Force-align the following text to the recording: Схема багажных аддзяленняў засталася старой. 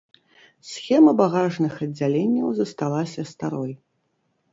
Схема 0.69 1.11
багажных 1.19 1.73
аддзяленняў 1.85 2.47
засталася 2.61 3.27
старой. 3.33 3.71